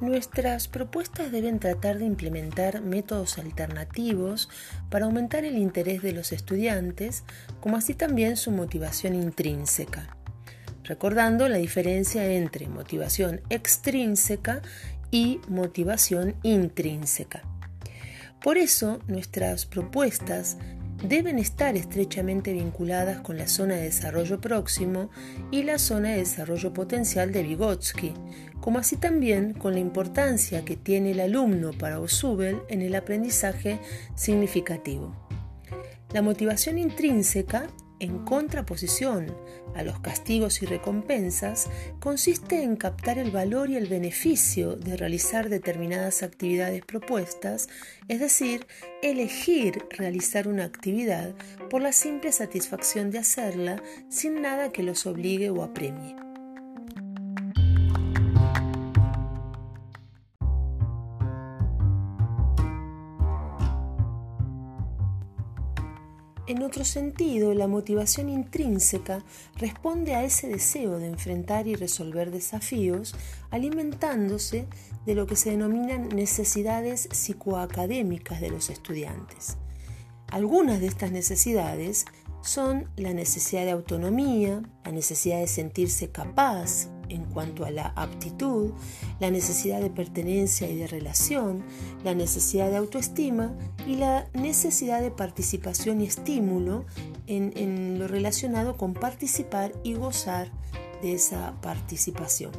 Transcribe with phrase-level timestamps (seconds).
[0.00, 4.48] Nuestras propuestas deben tratar de implementar métodos alternativos
[4.90, 7.22] para aumentar el interés de los estudiantes,
[7.60, 10.16] como así también su motivación intrínseca,
[10.82, 14.62] recordando la diferencia entre motivación extrínseca
[15.12, 17.42] y motivación intrínseca.
[18.42, 20.58] Por eso, nuestras propuestas
[21.04, 25.10] deben estar estrechamente vinculadas con la zona de desarrollo próximo
[25.50, 28.14] y la zona de desarrollo potencial de Vygotsky,
[28.60, 33.78] como así también con la importancia que tiene el alumno para Osubel en el aprendizaje
[34.14, 35.14] significativo.
[36.12, 37.66] La motivación intrínseca
[38.04, 39.36] en contraposición
[39.74, 41.68] a los castigos y recompensas,
[42.00, 47.68] consiste en captar el valor y el beneficio de realizar determinadas actividades propuestas,
[48.08, 48.66] es decir,
[49.02, 51.34] elegir realizar una actividad
[51.70, 56.23] por la simple satisfacción de hacerla sin nada que los obligue o apremie.
[66.46, 69.24] En otro sentido, la motivación intrínseca
[69.56, 73.14] responde a ese deseo de enfrentar y resolver desafíos,
[73.50, 74.66] alimentándose
[75.06, 79.56] de lo que se denominan necesidades psicoacadémicas de los estudiantes.
[80.28, 82.04] Algunas de estas necesidades
[82.42, 88.72] son la necesidad de autonomía, la necesidad de sentirse capaz en cuanto a la aptitud,
[89.20, 91.64] la necesidad de pertenencia y de relación,
[92.02, 93.54] la necesidad de autoestima
[93.86, 96.84] y la necesidad de participación y estímulo
[97.26, 100.50] en, lo relacionado con participar y gozar
[101.02, 102.52] de esa participación.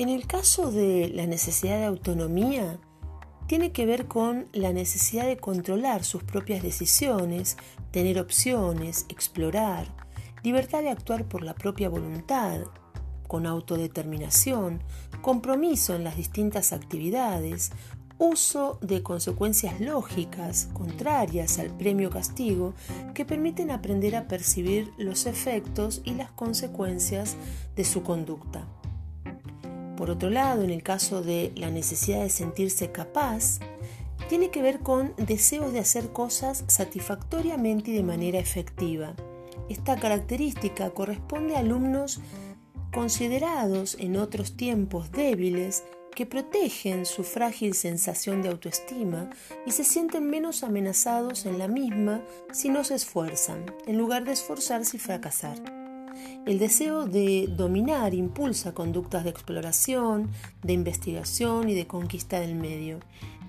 [0.00, 2.78] En el caso de la necesidad de autonomía,
[3.50, 7.56] tiene que ver con la necesidad de controlar sus propias decisiones,
[7.90, 9.88] tener opciones, explorar,
[10.44, 12.60] libertad de actuar por la propia voluntad,
[13.26, 14.84] con autodeterminación,
[15.20, 17.72] compromiso en las distintas actividades,
[18.18, 22.74] uso de consecuencias lógicas contrarias al premio-castigo
[23.14, 27.36] que permiten aprender a percibir los efectos y las consecuencias
[27.74, 28.68] de su conducta.
[30.00, 33.58] Por otro lado, en el caso de la necesidad de sentirse capaz,
[34.30, 39.14] tiene que ver con deseos de hacer cosas satisfactoriamente y de manera efectiva.
[39.68, 42.22] Esta característica corresponde a alumnos
[42.94, 45.84] considerados en otros tiempos débiles
[46.14, 49.28] que protegen su frágil sensación de autoestima
[49.66, 54.32] y se sienten menos amenazados en la misma si no se esfuerzan, en lugar de
[54.32, 55.79] esforzarse y fracasar.
[56.46, 60.30] El deseo de dominar impulsa conductas de exploración,
[60.62, 63.00] de investigación y de conquista del medio.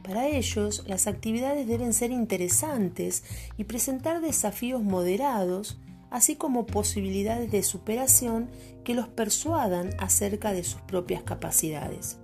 [0.04, 3.24] Para ellos, las actividades deben ser interesantes
[3.58, 5.80] y presentar desafíos moderados,
[6.10, 8.50] así como posibilidades de superación
[8.84, 12.18] que los persuadan acerca de sus propias capacidades.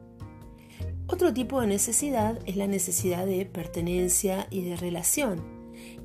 [1.07, 5.41] Otro tipo de necesidad es la necesidad de pertenencia y de relación.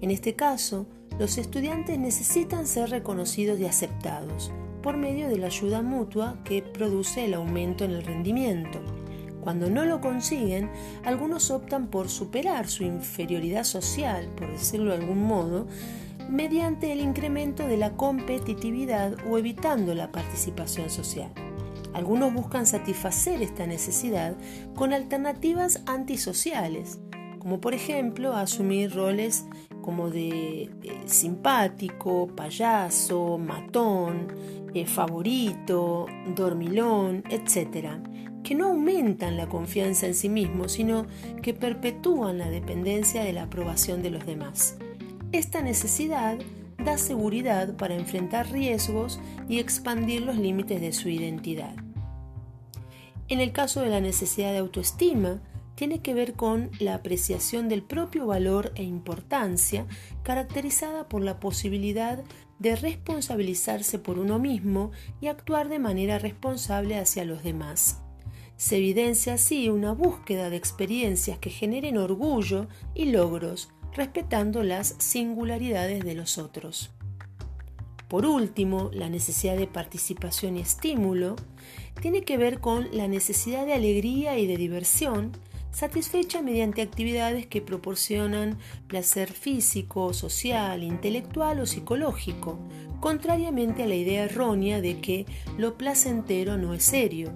[0.00, 0.87] En este caso,
[1.18, 4.52] los estudiantes necesitan ser reconocidos y aceptados
[4.82, 8.80] por medio de la ayuda mutua que produce el aumento en el rendimiento.
[9.40, 10.70] Cuando no lo consiguen,
[11.04, 15.66] algunos optan por superar su inferioridad social, por decirlo de algún modo,
[16.28, 21.32] mediante el incremento de la competitividad o evitando la participación social.
[21.92, 24.36] Algunos buscan satisfacer esta necesidad
[24.74, 27.00] con alternativas antisociales,
[27.38, 29.44] como por ejemplo asumir roles
[29.82, 30.70] como de
[31.04, 34.28] simpático, payaso, matón,
[34.72, 37.88] eh, favorito, dormilón, etc.,
[38.42, 41.06] que no aumentan la confianza en sí mismo, sino
[41.42, 44.78] que perpetúan la dependencia de la aprobación de los demás.
[45.31, 46.38] Esta necesidad
[46.84, 51.75] da seguridad para enfrentar riesgos y expandir los límites de su identidad.
[53.28, 55.41] En el caso de la necesidad de autoestima,
[55.74, 59.86] tiene que ver con la apreciación del propio valor e importancia
[60.22, 62.22] caracterizada por la posibilidad
[62.59, 68.01] de responsabilizarse por uno mismo y actuar de manera responsable hacia los demás.
[68.57, 76.04] Se evidencia así una búsqueda de experiencias que generen orgullo y logros, respetando las singularidades
[76.04, 76.92] de los otros.
[78.07, 81.34] Por último, la necesidad de participación y estímulo
[82.01, 85.33] tiene que ver con la necesidad de alegría y de diversión
[85.72, 92.59] satisfecha mediante actividades que proporcionan placer físico, social, intelectual o psicológico,
[93.01, 95.27] contrariamente a la idea errónea de que
[95.59, 97.33] lo placentero no es serio.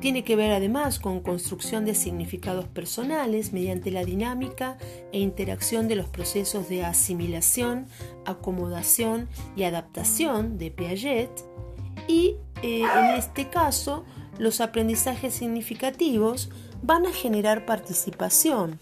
[0.00, 4.76] Tiene que ver además con construcción de significados personales mediante la dinámica
[5.12, 7.86] e interacción de los procesos de asimilación,
[8.26, 11.30] acomodación y adaptación de Piaget
[12.08, 14.04] y eh, en este caso
[14.38, 16.50] los aprendizajes significativos
[16.82, 18.80] van a generar participación.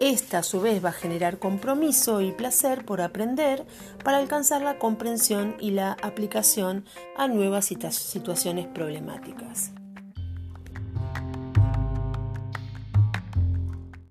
[0.00, 3.64] Esta a su vez va a generar compromiso y placer por aprender
[4.02, 6.84] para alcanzar la comprensión y la aplicación
[7.16, 9.72] a nuevas situaciones problemáticas.